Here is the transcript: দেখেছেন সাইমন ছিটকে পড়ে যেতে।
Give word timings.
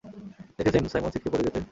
দেখেছেন 0.57 0.83
সাইমন 0.87 1.09
ছিটকে 1.13 1.29
পড়ে 1.31 1.43
যেতে। 1.45 1.59